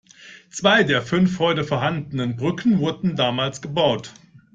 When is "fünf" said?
1.03-1.37